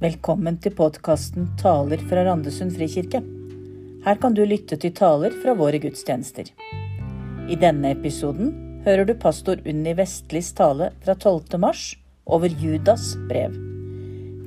[0.00, 3.18] Velkommen til podkasten Taler fra Randesund frikirke.
[4.00, 6.48] Her kan du lytte til taler fra våre gudstjenester.
[7.52, 11.60] I denne episoden hører du pastor Unni Vestlis tale fra 12.
[11.60, 11.82] mars
[12.24, 13.52] over Judas brev.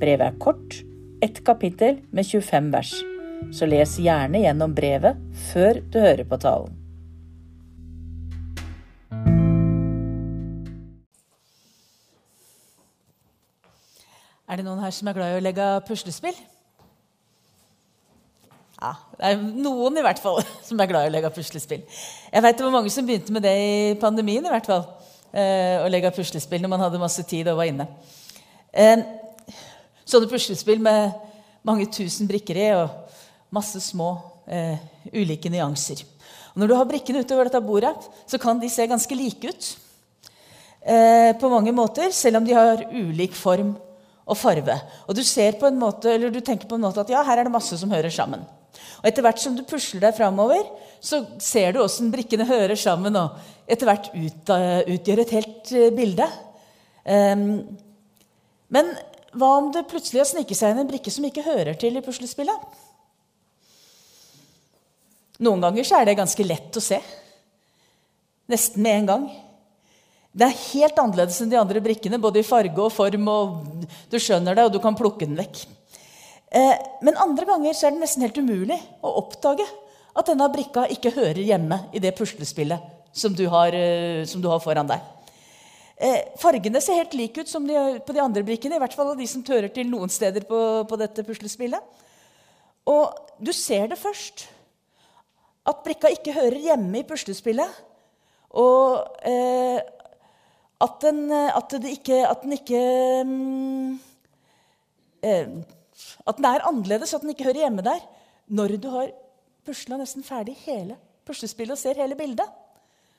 [0.02, 0.80] Brevet er kort,
[1.22, 2.96] ett kapittel med 25 vers,
[3.54, 6.83] så les gjerne gjennom brevet før du hører på talen.
[14.54, 16.36] Er det noen her som er glad i å legge puslespill?
[18.78, 20.36] Ja, det er noen i hvert fall
[20.68, 21.80] som er glad i å legge puslespill.
[22.30, 24.44] Jeg vet det var mange som begynte med det i pandemien.
[24.46, 24.84] i hvert fall,
[25.32, 27.88] eh, Å legge puslespill når man hadde masse tid og var inne.
[28.70, 29.02] Eh,
[30.06, 31.16] sånne puslespill med
[31.66, 32.92] mange tusen brikker i og
[33.58, 34.12] masse små
[34.46, 34.78] eh,
[35.16, 36.04] ulike nyanser.
[36.52, 37.96] Og når du har brikkene utover dette bordet,
[38.30, 39.72] så kan de se ganske like ut.
[40.78, 43.74] Eh, på mange måter, selv om de har ulik form
[44.24, 44.76] og farve.
[45.08, 47.40] Og du, ser på en måte, eller du tenker på en måte at ja, her
[47.40, 48.44] er det masse som hører sammen.
[49.02, 50.64] Og Etter hvert som du pusler deg framover,
[51.04, 53.36] så ser du åssen brikkene hører sammen og
[53.68, 56.28] etter hvert ut, uh, utgjør et helt uh, bilde.
[57.04, 57.44] Um,
[58.72, 58.94] men
[59.36, 62.04] hva om det plutselig har sniket seg inn en brikke som ikke hører til i
[62.04, 62.80] puslespillet?
[65.44, 67.00] Noen ganger så er det ganske lett å se.
[68.50, 69.24] Nesten med en gang.
[70.34, 73.28] Det er helt annerledes enn de andre brikkene, både i farge og form.
[73.30, 75.60] og Du skjønner det, og du kan plukke den vekk.
[76.54, 76.74] Eh,
[77.06, 79.66] men andre ganger så er det nesten helt umulig å oppdage
[80.14, 82.82] at denne brikka ikke hører hjemme i det puslespillet
[83.14, 85.06] som du har, eh, som du har foran deg.
[86.02, 89.12] Eh, fargene ser helt like ut som de, på de andre brikkene, i hvert fall
[89.14, 91.82] av de som tører til noen steder på, på dette puslespillet.
[92.90, 94.48] Og du ser det først.
[95.64, 97.70] At brikka ikke hører hjemme i puslespillet.
[98.54, 98.98] Og
[100.84, 102.80] at den, at, ikke, at den ikke
[103.24, 104.00] um,
[105.24, 105.48] eh,
[106.26, 108.02] At den er annerledes, at den ikke hører hjemme der.
[108.46, 109.12] Når du har
[109.64, 112.48] pusla nesten ferdig hele puslespillet og ser hele bildet.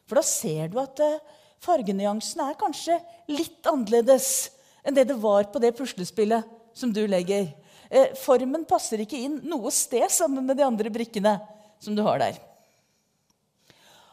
[0.05, 1.21] For da ser du at uh,
[1.65, 2.99] fargenyansen er kanskje
[3.31, 4.51] litt annerledes
[4.85, 6.45] enn det det var på det puslespillet
[6.77, 7.47] som du legger.
[7.89, 11.37] Eh, formen passer ikke inn noe sted sammen med de andre brikkene
[11.81, 12.37] som du har der.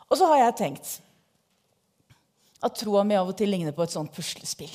[0.09, 0.95] Og så har jeg tenkt
[2.63, 4.73] at troa mi av og til ligner på et sånt puslespill.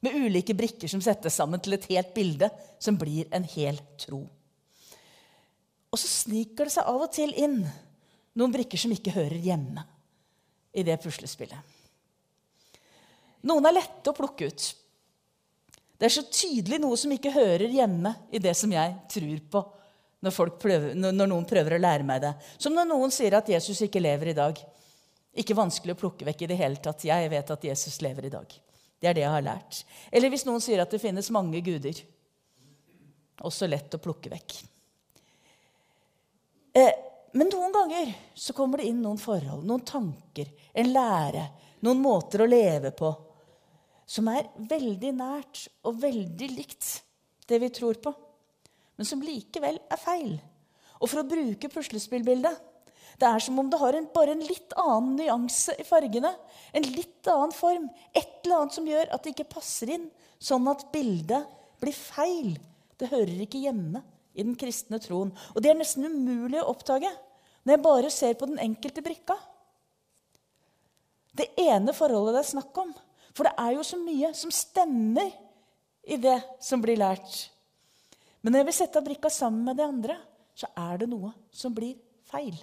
[0.00, 2.48] Med ulike brikker som settes sammen til et helt bilde
[2.80, 4.22] som blir en hel tro.
[5.90, 7.60] Og så sniker det seg av og til inn
[8.38, 9.84] noen brikker som ikke hører hjemme
[10.72, 11.58] i det puslespillet.
[13.50, 14.68] Noen er lette å plukke ut.
[16.00, 19.64] Det er så tydelig noe som ikke hører hjemme i det som jeg tror på
[20.24, 22.32] når, prøver, når noen prøver å lære meg det.
[22.60, 24.60] Som når noen sier at Jesus ikke lever i dag.
[25.38, 27.04] Ikke vanskelig å plukke vekk i det hele tatt.
[27.06, 28.56] Jeg vet at Jesus lever i dag.
[29.00, 29.84] Det er det jeg har lært.
[30.10, 32.02] Eller hvis noen sier at det finnes mange guder.
[33.46, 34.56] Også lett å plukke vekk.
[36.76, 36.92] Eh,
[37.32, 41.44] men noen ganger så kommer det inn noen forhold, noen tanker, en lære,
[41.86, 43.10] noen måter å leve på
[44.10, 46.88] som er veldig nært og veldig likt
[47.50, 48.10] det vi tror på,
[48.98, 50.34] men som likevel er feil.
[50.98, 52.58] Og for å bruke puslespillbildet
[53.18, 56.32] det er som om det har en, bare en litt annen nyanse i fargene.
[56.76, 57.88] En litt annen form.
[58.14, 60.06] Et eller annet som gjør at det ikke passer inn.
[60.40, 61.48] Sånn at bildet
[61.82, 62.54] blir feil.
[63.00, 64.02] Det hører ikke hjemme
[64.34, 65.32] i den kristne troen.
[65.54, 67.10] Og det er nesten umulig å oppdage
[67.60, 69.36] når jeg bare ser på den enkelte brikka.
[71.36, 72.92] Det ene forholdet det er snakk om.
[73.36, 75.30] For det er jo så mye som stemmer
[76.08, 77.46] i det som blir lært.
[78.40, 80.16] Men når jeg vil sette brikka sammen med de andre,
[80.56, 81.98] så er det noe som blir
[82.30, 82.56] feil.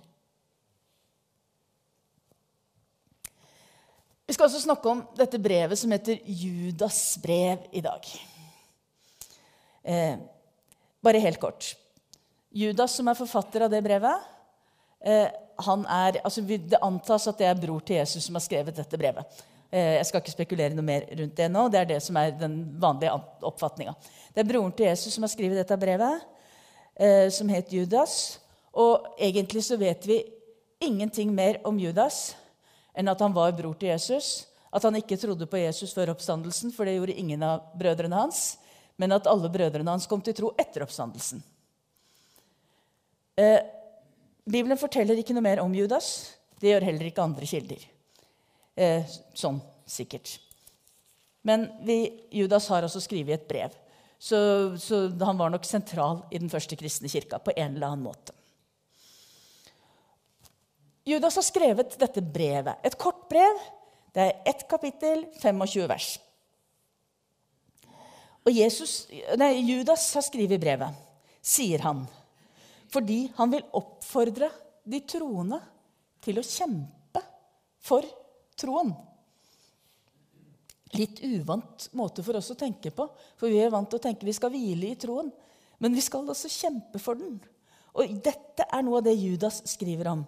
[4.28, 8.08] Vi skal også snakke om dette brevet som heter Judas brev i dag.
[9.88, 10.18] Eh,
[11.00, 11.70] bare helt kort.
[12.52, 14.26] Judas, som er forfatter av det brevet,
[15.00, 18.98] eh, er, altså Det antas at det er bror til Jesus som har skrevet dette
[18.98, 19.24] brevet.
[19.72, 21.70] Eh, jeg skal ikke spekulere noe mer rundt det nå.
[21.70, 23.96] Det er det som er den vanlige oppfatninga.
[24.34, 26.20] Det er broren til Jesus som har skrevet dette brevet,
[26.98, 28.40] eh, som het Judas.
[28.74, 30.20] Og egentlig så vet vi
[30.82, 32.36] ingenting mer om Judas
[32.98, 34.48] enn at han var bror til Jesus.
[34.74, 38.58] At han ikke trodde på Jesus før oppstandelsen, for det gjorde ingen av brødrene hans.
[38.98, 41.44] Men at alle brødrene hans kom til tro etter oppstandelsen.
[43.38, 43.62] Eh,
[44.48, 46.34] Bibelen forteller ikke noe mer om Judas.
[46.58, 47.84] Det gjør heller ikke andre kilder.
[48.78, 50.40] Eh, sånn sikkert.
[51.48, 52.00] Men vi,
[52.34, 53.76] Judas har også skrevet et brev.
[54.20, 54.38] Så,
[54.82, 58.34] så han var nok sentral i den første kristne kirka på en eller annen måte.
[61.08, 62.82] Judas har skrevet dette brevet.
[62.84, 63.60] Et kort brev.
[64.12, 66.10] Det er ett kapittel, 25 vers.
[68.48, 69.08] Og Jesus,
[69.40, 70.96] nei, Judas har skrevet brevet,
[71.44, 72.06] sier han,
[72.88, 74.48] fordi han vil oppfordre
[74.88, 75.60] de troende
[76.24, 77.24] til å kjempe
[77.84, 78.08] for
[78.56, 78.94] troen.
[80.96, 84.28] Litt uvant måte for oss å tenke på, for vi er vant til å tenke
[84.28, 85.28] vi skal hvile i troen.
[85.84, 87.36] Men vi skal også kjempe for den.
[88.00, 90.24] Og dette er noe av det Judas skriver om.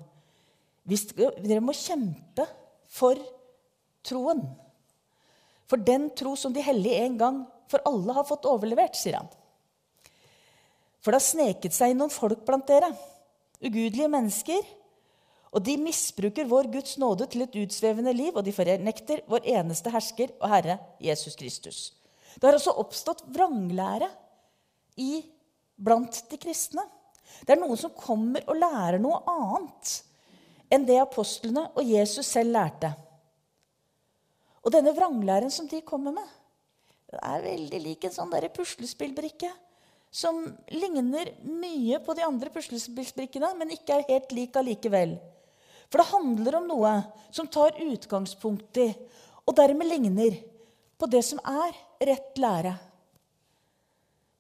[0.90, 2.46] Dere må kjempe
[2.90, 3.20] for
[4.06, 4.42] troen.
[5.70, 9.30] For den tro som de hellige en gang for alle har fått overlevert, sier han.
[11.00, 12.90] For det har sneket seg noen folk blant dere,
[13.62, 14.66] ugudelige mennesker,
[15.50, 19.94] og de misbruker vår Guds nåde til et utsvevende liv, og de fornekter vår eneste
[19.94, 21.80] hersker og Herre Jesus Kristus.
[22.38, 24.10] Det har også oppstått vranglære
[25.02, 25.24] i,
[25.80, 26.84] blant de kristne.
[27.46, 29.96] Det er noen som kommer og lærer noe annet
[30.70, 32.92] enn det apostlene og Jesus selv lærte.
[34.64, 36.28] Og denne vranglæren som de kommer med,
[37.10, 39.50] er veldig lik en sånn puslespillbrikke
[40.12, 40.42] som
[40.74, 45.16] ligner mye på de andre puslespillbrikkene, men ikke er helt lik allikevel.
[45.90, 46.94] For det handler om noe
[47.34, 48.90] som tar utgangspunkt i,
[49.46, 50.38] og dermed ligner,
[51.00, 51.78] på det som er
[52.10, 52.74] rett lære.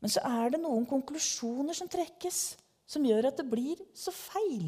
[0.04, 2.58] Men så er det noen konklusjoner som trekkes,
[2.90, 4.68] som gjør at det blir så feil.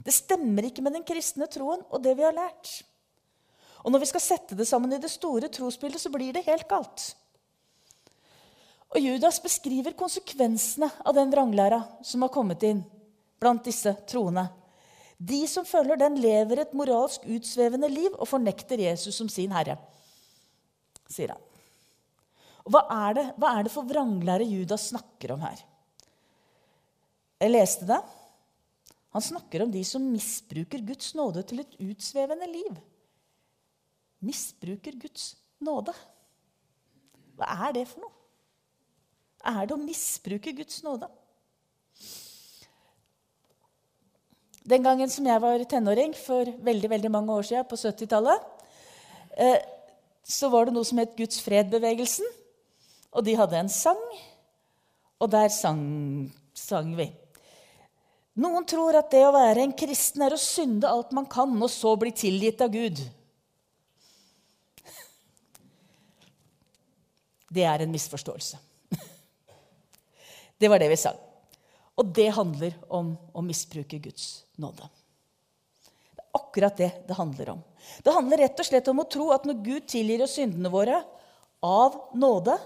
[0.00, 2.80] Det stemmer ikke med den kristne troen og det vi har lært.
[3.84, 6.68] Og når vi skal sette det sammen i det store trosbildet, så blir det helt
[6.68, 7.10] galt.
[8.90, 12.82] Og Judas beskriver konsekvensene av den vranglæra som har kommet inn
[13.40, 14.48] blant disse troende.
[15.20, 19.76] De som følger den, lever et moralsk utsvevende liv og fornekter Jesus som sin herre,
[21.12, 21.42] sier han.
[22.64, 25.60] Og hva er det, hva er det for vranglære Judas snakker om her?
[27.40, 28.00] Jeg leste det.
[29.10, 32.78] Han snakker om de som misbruker Guds nåde til et utsvevende liv.
[34.22, 35.94] Misbruker Guds nåde.
[37.38, 38.14] Hva er det for noe?
[39.50, 41.08] Er det å misbruke Guds nåde?
[44.70, 48.44] Den gangen som jeg var tenåring, for veldig veldig mange år siden, på 70-tallet,
[49.40, 49.56] eh,
[50.22, 52.28] så var det noe som het Guds fred-bevegelsen.
[53.10, 54.02] Og de hadde en sang,
[55.18, 55.80] og der sang,
[56.54, 57.08] sang vi.
[58.40, 61.70] Noen tror at det å være en kristen er å synde alt man kan, og
[61.72, 63.02] så bli tilgitt av Gud.
[67.50, 68.60] Det er en misforståelse.
[70.60, 71.18] Det var det vi sang.
[72.00, 74.86] Og det handler om å misbruke Guds nåde.
[76.14, 77.62] Det er akkurat det det handler om.
[78.04, 81.02] Det handler rett og slett om å tro at når Gud tilgir oss syndene våre
[81.64, 82.56] av nåde,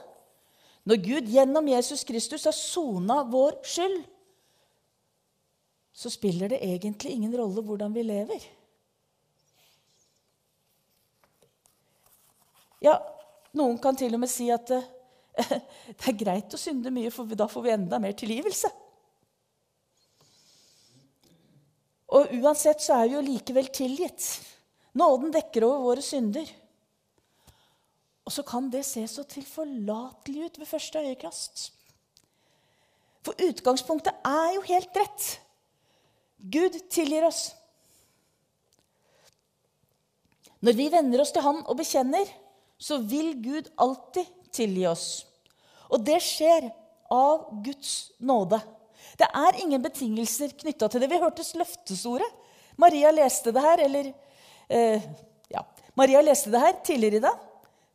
[0.85, 4.03] når Gud gjennom Jesus Kristus har sona vår skyld,
[5.95, 8.47] så spiller det egentlig ingen rolle hvordan vi lever.
[12.83, 12.99] Ja,
[13.57, 14.89] noen kan til og med si at eh,
[15.99, 18.71] det er greit å synde mye, for da får vi enda mer tilgivelse.
[22.15, 24.27] Og uansett så er vi jo likevel tilgitt.
[24.99, 26.51] Nåden dekker over våre synder.
[28.25, 31.65] Og så kan det se så tilforlatelig ut ved første øyekast.
[33.25, 35.27] For utgangspunktet er jo helt rett.
[36.45, 37.49] Gud tilgir oss.
[40.65, 42.29] Når vi venner oss til Han og bekjenner,
[42.81, 45.25] så vil Gud alltid tilgi oss.
[45.93, 46.71] Og det skjer
[47.13, 48.61] av Guds nåde.
[49.21, 51.11] Det er ingen betingelser knytta til det.
[51.13, 52.29] Vi hørtes løftesordet.
[52.81, 54.09] Maria leste det her, eller
[54.69, 55.05] eh,
[55.53, 55.63] ja,
[55.95, 57.43] Maria leste det her tidligere i dag.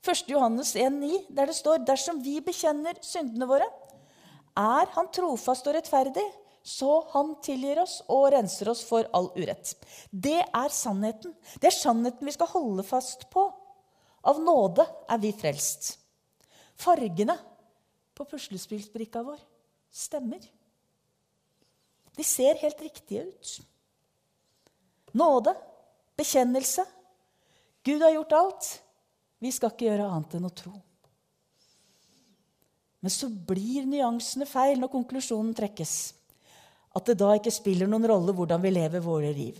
[0.07, 0.29] 1.
[0.31, 3.67] Johannes 1,9, der det står dersom vi bekjenner syndene våre,
[4.55, 6.23] er Han trofast og rettferdig,
[6.69, 9.71] så Han tilgir oss og renser oss for all urett.
[10.11, 11.33] Det er sannheten.
[11.57, 13.47] Det er sannheten vi skal holde fast på.
[14.29, 15.95] Av nåde er vi frelst.
[16.77, 17.33] Fargene
[18.13, 19.41] på puslespillsbrikka vår
[19.89, 20.43] stemmer.
[22.15, 23.55] De ser helt riktige ut.
[25.17, 25.55] Nåde,
[26.19, 26.85] bekjennelse.
[27.83, 28.69] Gud har gjort alt.
[29.39, 30.75] Vi skal ikke gjøre annet enn å tro.
[32.99, 35.97] Men så blir nyansene feil når konklusjonen trekkes.
[36.95, 39.57] At det da ikke spiller noen rolle hvordan vi lever våre liv.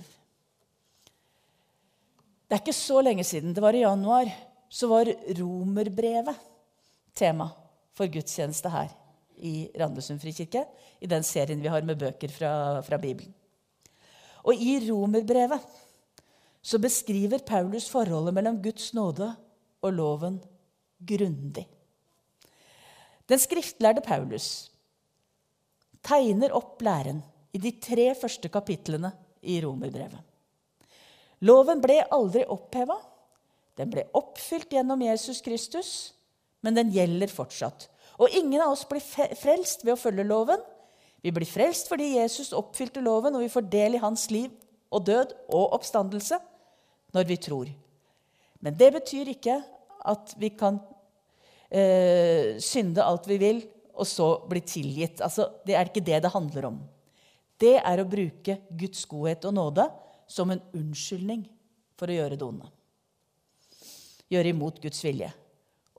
[2.50, 4.32] Det er ikke så lenge siden, det var i januar,
[4.70, 6.48] så var romerbrevet
[7.14, 7.50] tema
[7.94, 8.90] for gudstjeneste her
[9.46, 10.64] i Randesund frikirke.
[11.00, 12.52] I den serien vi har med bøker fra,
[12.86, 13.34] fra Bibelen.
[14.44, 15.62] Og i romerbrevet
[16.62, 19.30] så beskriver Paulus forholdet mellom Guds nåde
[19.82, 20.40] og loven
[21.00, 21.68] grundig.
[23.30, 24.69] Den skriftlærde Paulus
[26.06, 27.22] tegner opp læren
[27.54, 30.22] i de tre første kapitlene i romerbrevet.
[31.48, 32.98] Loven ble aldri oppheva.
[33.80, 35.92] Den ble oppfylt gjennom Jesus Kristus
[36.66, 37.88] men den gjelder fortsatt.
[38.20, 40.62] Og ingen av oss blir frelst ved å følge loven.
[41.24, 44.52] Vi blir frelst fordi Jesus oppfylte loven, og vi får del i hans liv
[44.90, 46.40] og død og oppstandelse
[47.16, 47.72] når vi tror.
[48.60, 49.60] Men det betyr ikke
[50.10, 50.80] at vi kan
[51.72, 53.62] eh, synde alt vi vil,
[54.00, 55.22] og så bli tilgitt.
[55.26, 56.80] Altså, det er ikke det det handler om.
[57.60, 59.86] Det er å bruke Guds godhet og nåde
[60.30, 61.44] som en unnskyldning
[62.00, 62.70] for å gjøre det onde.
[64.32, 65.32] Gjøre imot Guds vilje.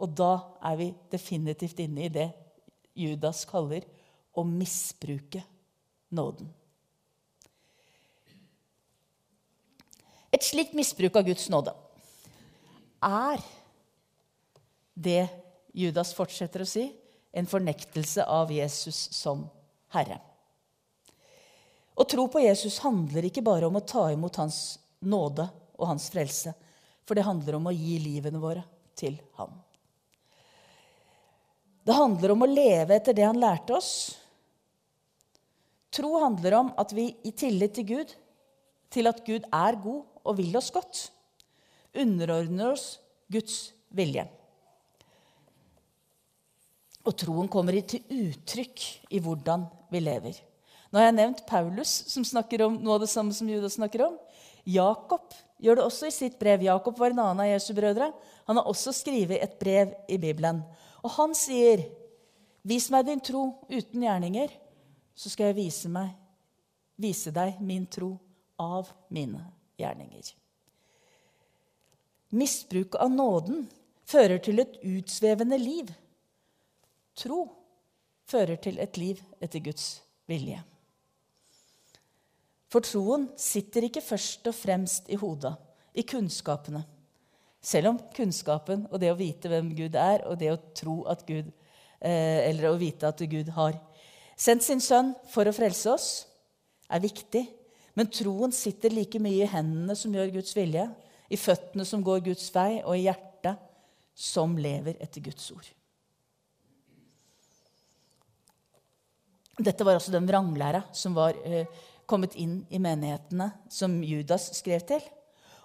[0.01, 0.33] Og da
[0.71, 2.31] er vi definitivt inne i det
[2.97, 3.85] Judas kaller
[4.33, 5.43] å misbruke
[6.15, 6.49] nåden.
[10.31, 11.75] Et slikt misbruk av Guds nåde
[13.03, 13.43] er
[14.95, 15.25] det
[15.77, 16.87] Judas fortsetter å si,
[17.33, 19.47] en fornektelse av Jesus som
[19.95, 20.21] Herre.
[21.95, 25.47] Å tro på Jesus handler ikke bare om å ta imot Hans nåde
[25.77, 26.55] og Hans frelse,
[27.05, 28.63] for det handler om å gi livene våre
[28.97, 29.53] til Ham.
[31.85, 33.93] Det handler om å leve etter det Han lærte oss.
[35.91, 38.13] Tro handler om at vi i tillit til Gud,
[38.91, 41.09] til at Gud er god og vil oss godt,
[41.97, 42.93] underordner oss
[43.31, 44.27] Guds vilje.
[47.09, 50.37] Og troen kommer til uttrykk i hvordan vi lever.
[50.91, 54.05] Nå har jeg nevnt Paulus, som snakker om noe av det samme som Judas snakker
[54.09, 54.19] om.
[54.69, 56.65] Jakob gjør det også i sitt brev.
[56.67, 58.11] Jakob var en annen av Jesu brødre.
[58.49, 60.65] Han har også skrevet et brev i Bibelen.
[61.05, 61.87] Og han sier,
[62.63, 64.51] 'Vis meg din tro uten gjerninger,
[65.15, 66.11] så skal jeg vise, meg,
[66.99, 68.19] vise deg min tro
[68.59, 69.41] av mine
[69.79, 70.35] gjerninger'.
[72.31, 73.65] Misbruk av nåden
[74.05, 75.89] fører til et utsvevende liv.
[77.21, 77.45] Tro
[78.31, 80.01] fører til et liv etter Guds
[80.31, 80.61] vilje.
[82.71, 85.53] For troen sitter ikke først og fremst i hodet,
[85.99, 86.85] i kunnskapene.
[87.61, 91.27] Selv om kunnskapen og det å vite hvem Gud er, og det å tro at
[91.29, 91.51] Gud
[92.01, 93.77] eh, Eller å vite at Gud har
[94.41, 96.09] sendt sin sønn for å frelse oss,
[96.89, 97.43] er viktig.
[97.99, 100.87] Men troen sitter like mye i hendene som gjør Guds vilje,
[101.31, 103.61] i føttene som går Guds vei, og i hjertet
[104.17, 105.69] som lever etter Guds ord.
[109.65, 111.69] Dette var altså den vranglæra som var eh,
[112.09, 115.03] kommet inn i menighetene som Judas skrev til.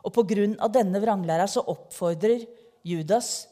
[0.05, 0.67] Og pga.
[0.69, 2.45] denne vranglæra så oppfordrer
[2.85, 3.47] Judas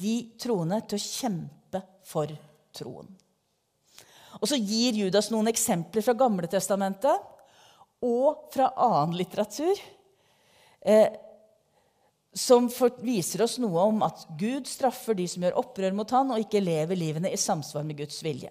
[0.00, 2.32] de troende til å kjempe for
[2.74, 3.10] troen.
[4.40, 7.28] Og så gir Judas noen eksempler fra Gamle Testamentet
[8.02, 9.76] og fra annen litteratur
[10.80, 11.12] eh,
[12.32, 12.66] som
[13.04, 16.64] viser oss noe om at Gud straffer de som gjør opprør mot han, og ikke
[16.64, 18.50] lever livene i samsvar med Guds vilje.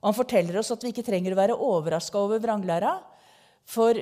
[0.00, 2.94] Og han forteller oss at vi ikke trenger å være overraska over vranglæra.
[3.68, 3.98] For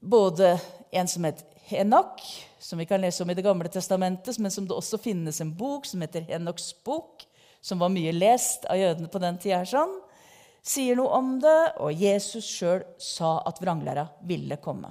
[0.00, 0.54] både
[0.92, 2.20] en som het Henok,
[2.58, 5.52] som vi kan lese om i Det gamle testamentet, men som det også finnes en
[5.56, 7.22] bok som heter Henoks bok,
[7.60, 9.92] som var mye lest av jødene på den tida, sånn,
[10.62, 14.90] sier noe om det, og Jesus sjøl sa at vranglæra ville komme.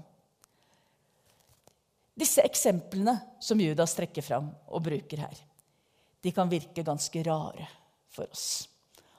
[2.15, 5.37] Disse eksemplene som Judas trekker fram og bruker her,
[6.21, 7.67] de kan virke ganske rare
[8.11, 8.70] for oss.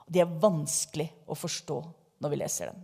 [0.07, 1.79] De er vanskelig å forstå
[2.23, 2.81] når vi leser dem.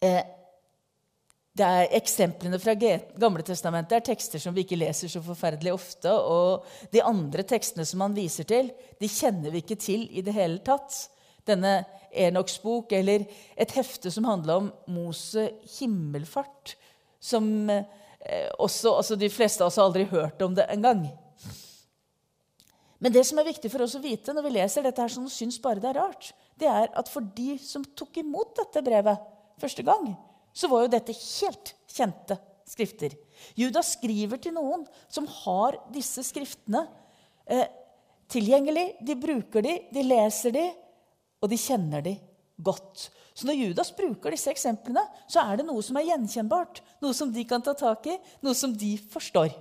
[0.00, 0.22] Eh,
[1.60, 6.12] det er Eksemplene fra Gamle testamentet er tekster som vi ikke leser så forferdelig ofte.
[6.12, 10.36] Og de andre tekstene som han viser til, de kjenner vi ikke til i det
[10.36, 10.94] hele tatt.
[11.48, 13.26] Denne Enoks bok, eller
[13.60, 16.74] et hefte som handla om Mose himmelfart,
[17.20, 21.04] som eh, også, altså De fleste av oss har aldri hørt om det engang.
[23.00, 25.28] Men det som er viktig for oss å vite når vi leser dette, her, som
[25.32, 29.22] syns bare det er rart, det er at for de som tok imot dette brevet
[29.60, 30.12] første gang,
[30.52, 32.36] så var jo dette helt kjente
[32.68, 33.16] skrifter.
[33.58, 36.84] Judas skriver til noen som har disse skriftene
[37.48, 37.66] eh,
[38.30, 39.00] tilgjengelig.
[39.06, 40.66] De bruker de, de leser de,
[41.40, 42.14] og de kjenner de
[42.60, 43.08] godt.
[43.32, 46.82] Så når Judas bruker disse eksemplene, så er det noe som er gjenkjennbart.
[47.00, 49.54] Noe som de kan ta tak i, noe som de forstår.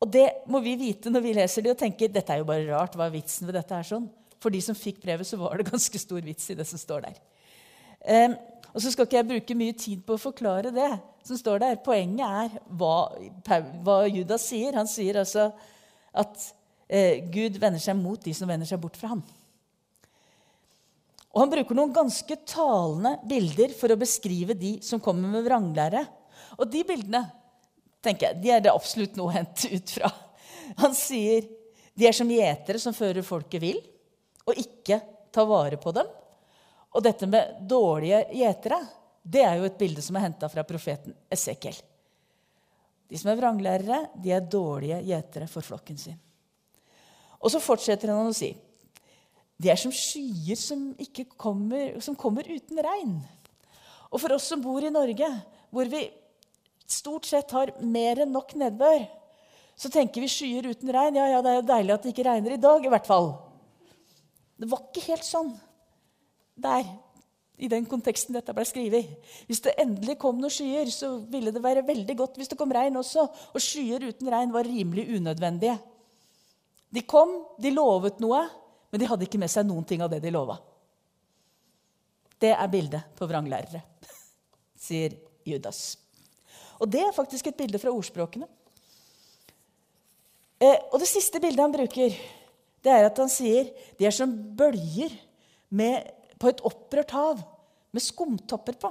[0.00, 2.64] Og det må vi vite når vi leser det og tenker dette er jo bare
[2.70, 2.94] rart.
[2.96, 4.06] hva er vitsen ved dette her sånn?
[4.40, 7.04] For de som fikk brevet, så var det ganske stor vits i det som står
[7.04, 7.18] der.
[8.00, 8.36] Um,
[8.70, 10.88] og så skal ikke jeg bruke mye tid på å forklare det
[11.26, 11.82] som står der.
[11.84, 13.10] Poenget er hva,
[13.84, 14.78] hva Judas sier.
[14.78, 15.50] Han sier altså
[16.16, 16.46] at
[16.86, 19.24] eh, Gud vender seg mot de som vender seg bort fra ham.
[21.30, 26.06] Og Han bruker noen ganske talende bilder for å beskrive de som kommer med vranglære.
[26.58, 27.26] Og de bildene
[28.04, 30.10] tenker jeg, de er det absolutt noe å hente ut fra.
[30.80, 31.46] Han sier
[31.94, 33.80] de er som gjetere som fører folket vill,
[34.46, 35.00] og ikke
[35.34, 36.08] tar vare på dem.
[36.96, 38.80] Og dette med dårlige gjetere
[39.22, 41.76] det er jo et bilde som er henta fra profeten Esekiel.
[43.10, 46.18] De som er vranglærere, de er dårlige gjetere for flokken sin.
[47.40, 48.52] Og så fortsetter han å si
[49.60, 50.86] de er som skyer som,
[51.36, 53.18] kommer, som kommer uten regn.
[54.08, 55.28] Og for oss som bor i Norge,
[55.68, 56.06] hvor vi
[56.94, 59.04] stort sett har mer enn nok nedbør,
[59.80, 61.16] så tenker vi skyer uten regn.
[61.16, 63.30] Ja, ja, det er jo deilig at det ikke regner i dag, i hvert fall.
[64.60, 65.54] Det var ikke helt sånn
[66.60, 66.84] der,
[67.60, 69.08] i den konteksten dette ble skrevet.
[69.48, 72.72] Hvis det endelig kom noen skyer, så ville det være veldig godt hvis det kom
[72.72, 73.26] regn også.
[73.52, 75.76] Og skyer uten regn var rimelig unødvendige.
[76.90, 78.42] De kom, de lovet noe,
[78.90, 80.56] men de hadde ikke med seg noen ting av det de lova.
[82.40, 83.82] Det er bildet på vranglærere,
[84.88, 85.16] sier
[85.46, 86.00] Judas.
[86.80, 88.48] Og det er faktisk et bilde fra ordspråkene.
[90.60, 92.16] Eh, og det siste bildet han bruker,
[92.80, 93.68] det er at han sier
[93.98, 95.12] de er som bølger
[95.76, 96.08] med,
[96.40, 97.40] på et opprørt hav
[97.92, 98.90] med skumtopper på.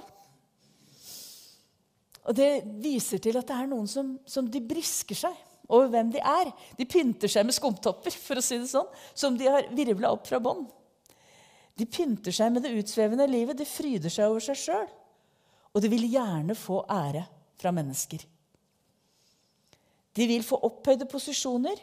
[2.30, 2.50] Og Det
[2.84, 5.38] viser til at det er noen som, som de brisker seg
[5.70, 6.52] over hvem de er.
[6.78, 10.28] De pynter seg med skumtopper, for å si det sånn, som de har virvla opp
[10.30, 10.68] fra bånn.
[11.80, 14.88] De pynter seg med det utsvevende livet, de fryder seg over seg sjøl.
[15.74, 17.24] Og de vil gjerne få ære
[17.60, 18.24] fra mennesker.
[20.16, 21.80] De vil få opphøyde posisjoner.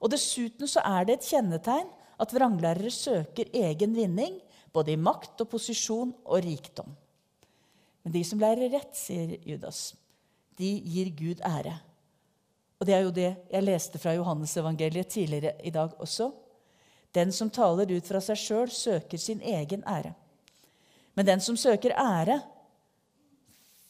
[0.00, 1.88] Og dessuten så er det et kjennetegn
[2.20, 4.36] at vranglærere søker egen vinning,
[4.74, 6.90] både i makt og posisjon og rikdom.
[8.04, 9.94] Men de som lærer rett, sier Judas,
[10.58, 11.74] de gir Gud ære.
[12.78, 16.28] Og det er jo det jeg leste fra Johannesevangeliet tidligere i dag også.
[17.14, 20.12] Den som taler ut fra seg sjøl, søker sin egen ære.
[21.14, 22.40] Men den som søker ære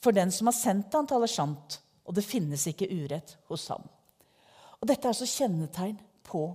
[0.05, 3.85] for den som har sendt han, taler sant, og det finnes ikke urett hos ham.
[4.81, 5.97] Og Dette er altså kjennetegn
[6.29, 6.47] på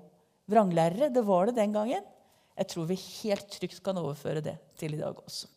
[0.50, 1.10] vranglærere.
[1.14, 2.06] Det var det den gangen.
[2.60, 5.48] Jeg tror vi helt trygt kan overføre det til i dag også.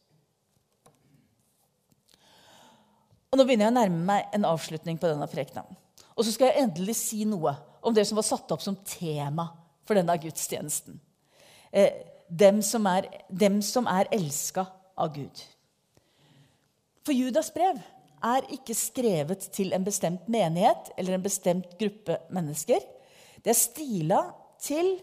[3.32, 5.68] Og Nå begynner jeg å nærme meg en avslutning på denne prekenen.
[6.12, 9.48] Og så skal jeg endelig si noe om det som var satt opp som tema
[9.88, 10.98] for denne gudstjenesten.
[11.72, 15.44] Eh, dem som er, dem som er elska av Gud.
[17.02, 17.80] For Judas brev
[18.22, 22.78] er ikke skrevet til en bestemt menighet eller en bestemt gruppe mennesker.
[23.42, 24.20] Det er stila
[24.62, 24.94] til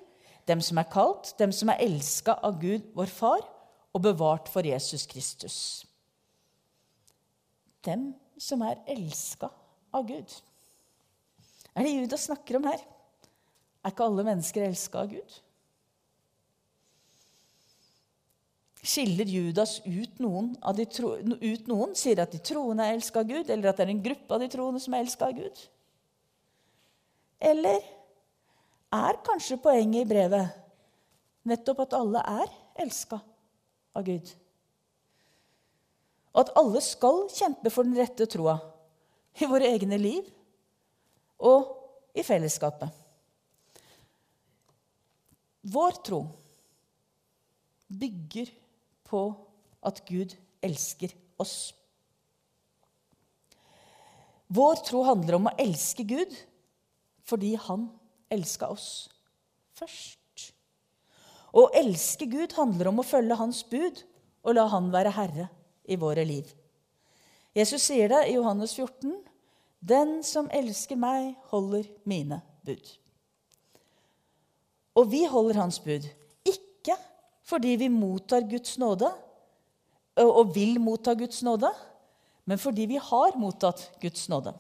[0.48, 3.44] dem som er kalt, dem som er elska av Gud, vår Far,
[3.94, 5.58] og bevart for Jesus Kristus.
[7.86, 9.50] Dem som er elska
[9.94, 10.40] av Gud
[11.80, 12.82] er det Judas snakker om her?
[13.84, 15.36] Er ikke alle mennesker elska av Gud?
[18.80, 20.54] Skiller Judas ut noen,
[20.94, 23.92] tro, ut noen, Sier at de troende er elska av Gud, eller at det er
[23.92, 25.64] en gruppe av de troende som er elska av Gud?
[27.40, 27.84] Eller
[28.96, 30.56] er kanskje poenget i brevet
[31.48, 33.20] nettopp at alle er elska
[34.00, 34.32] av Gud?
[36.32, 38.56] Og at alle skal kjempe for den rette troa
[39.40, 40.24] i våre egne liv
[41.44, 41.68] og
[42.16, 42.92] i fellesskapet.
[45.70, 46.24] Vår tro
[47.90, 48.52] bygger
[49.10, 49.24] på
[49.86, 51.74] at Gud elsker oss.
[54.50, 56.34] Vår tro handler om å elske Gud
[57.30, 57.86] fordi han
[58.34, 59.10] elska oss
[59.78, 60.18] først.
[61.54, 64.04] Å elske Gud handler om å følge hans bud
[64.46, 65.50] og la han være herre
[65.90, 66.50] i våre liv.
[67.58, 69.14] Jesus sier det i Johannes 14.
[69.80, 72.90] Den som elsker meg, holder mine bud.
[75.00, 76.06] Og vi holder hans bud,
[76.44, 76.98] ikke
[77.50, 79.10] fordi vi mottar Guds nåde
[80.20, 81.72] og vil motta Guds nåde,
[82.46, 84.54] men fordi vi har mottatt Guds nåde.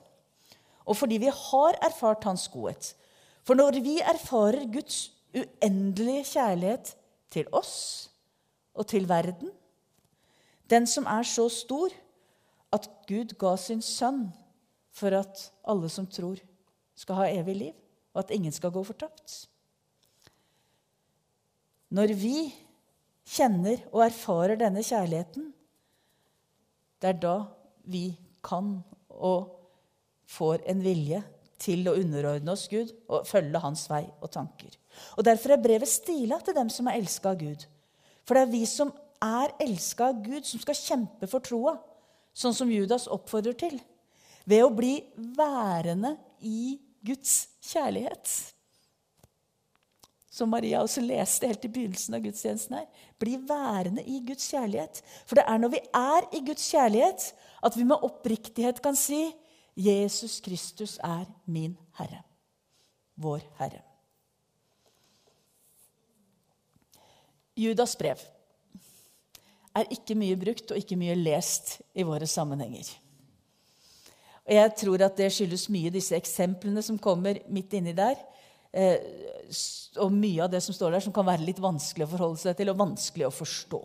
[0.85, 2.95] Og fordi vi har erfart hans godhet.
[3.45, 6.95] For når vi erfarer Guds uendelige kjærlighet
[7.29, 8.09] til oss
[8.73, 9.51] og til verden,
[10.69, 11.93] den som er så stor
[12.73, 14.29] at Gud ga sin sønn
[14.93, 16.41] for at alle som tror,
[16.95, 17.75] skal ha evig liv,
[18.13, 19.47] og at ingen skal gå fortapt.
[21.89, 22.53] Når vi
[23.29, 25.51] kjenner og erfarer denne kjærligheten,
[26.99, 27.35] det er da
[27.89, 28.11] vi
[28.45, 29.51] kan og
[30.29, 31.21] får en vilje
[31.59, 34.71] til å underordne oss Gud og følge hans vei og tanker.
[35.17, 37.65] Og Derfor er brevet stila til dem som er elska av Gud.
[38.27, 38.91] For det er vi som
[39.23, 41.75] er elska av Gud, som skal kjempe for troa,
[42.35, 43.79] sånn som Judas oppfordrer til
[44.49, 44.95] ved å bli
[45.37, 46.15] værende
[46.45, 48.31] i Guds kjærlighet.
[50.39, 52.87] Som Maria også leste helt i begynnelsen av gudstjenesten her.
[53.19, 55.01] Bli værende i Guds kjærlighet.
[55.27, 57.25] For det er når vi er i Guds kjærlighet,
[57.67, 59.25] at vi med oppriktighet kan si
[59.75, 62.23] Jesus Kristus er min Herre.
[63.19, 63.83] Vår Herre.
[67.59, 68.19] Judas brev
[69.75, 72.87] er ikke mye brukt og ikke mye lest i våre sammenhenger.
[74.47, 78.15] Og jeg tror at det skyldes mye disse eksemplene som kommer midt inni der.
[78.71, 78.97] Eh,
[79.97, 82.57] og mye av det som står der, som kan være litt vanskelig å forholde seg
[82.59, 83.81] til og vanskelig å forstå.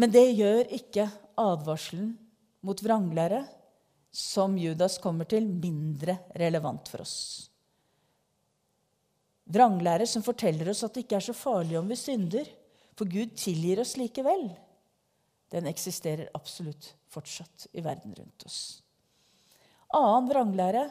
[0.00, 1.06] Men det gjør ikke
[1.38, 2.14] advarselen
[2.64, 3.44] mot vranglære,
[4.14, 7.16] som Judas kommer til, mindre relevant for oss.
[9.50, 12.48] Vranglære som forteller oss at det ikke er så farlig om vi synder,
[12.94, 14.46] for Gud tilgir oss likevel,
[15.52, 18.60] den eksisterer absolutt fortsatt i verden rundt oss.
[19.94, 20.86] Annen vranglære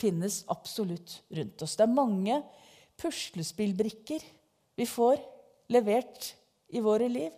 [0.00, 1.76] finnes absolutt rundt oss.
[1.76, 2.40] Det er mange
[3.00, 4.24] puslespillbrikker
[4.78, 5.20] vi får
[5.72, 6.32] levert
[6.74, 7.30] i våre liv,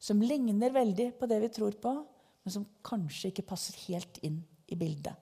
[0.00, 1.92] som ligner veldig på det vi tror på,
[2.42, 5.12] men som kanskje ikke passer helt inn i bildet.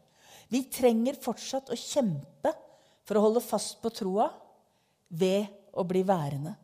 [0.49, 2.53] Vi trenger fortsatt å kjempe
[3.09, 4.29] for å holde fast på troa
[5.09, 6.55] ved å bli værende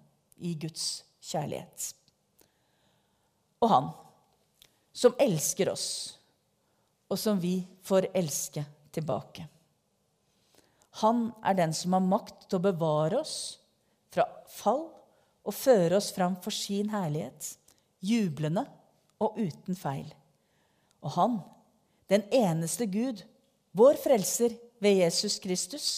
[0.45, 1.91] i Guds kjærlighet.
[3.65, 3.91] Og han
[4.95, 5.89] som elsker oss,
[7.11, 8.63] og som vi får elske
[8.95, 9.47] tilbake.
[11.03, 13.37] Han er den som har makt til å bevare oss
[14.15, 14.87] fra fall
[15.45, 17.57] og føre oss fram for sin herlighet,
[18.05, 18.65] jublende
[19.23, 20.07] og uten feil.
[21.05, 21.39] Og han,
[22.13, 23.25] den eneste Gud,
[23.77, 24.55] vår frelser
[24.85, 25.89] ved Jesus Kristus,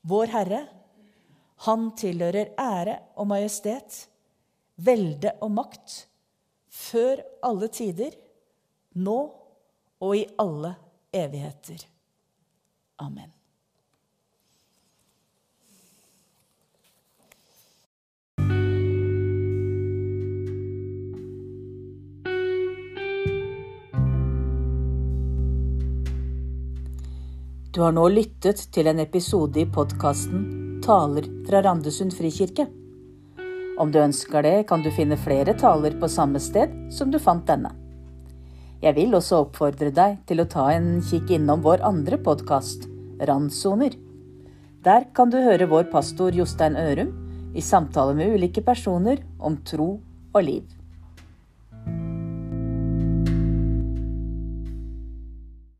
[0.00, 0.60] vår Herre,
[1.66, 4.06] han tilhører ære og majestet,
[4.80, 5.96] velde og makt,
[6.70, 8.16] før alle tider,
[8.96, 9.18] nå
[10.00, 10.72] og i alle
[11.12, 11.84] evigheter.
[13.04, 13.39] Amen.
[27.80, 30.42] Du har nå lyttet til en episode i podkasten
[30.84, 32.66] Taler fra Randesund frikirke.
[33.80, 37.46] Om du ønsker det, kan du finne flere taler på samme sted som du fant
[37.48, 37.70] denne.
[38.84, 42.84] Jeg vil også oppfordre deg til å ta en kikk innom vår andre podkast,
[43.30, 43.96] Randsoner.
[44.84, 47.16] Der kan du høre vår pastor Jostein Ørum
[47.56, 49.94] i samtale med ulike personer om tro
[50.34, 50.68] og liv.